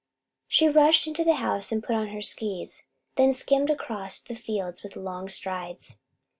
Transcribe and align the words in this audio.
She 0.47 0.67
rushed 0.67 1.05
into 1.05 1.23
the 1.23 1.35
house 1.35 1.71
and 1.71 1.83
put 1.83 1.95
on 1.95 2.07
her 2.07 2.23
skis, 2.23 2.87
then 3.17 3.33
skimmed 3.33 3.69
across 3.69 4.19
the 4.19 4.33
fields 4.33 4.81
with 4.81 4.95
long 4.95 5.29
strides. 5.29 6.01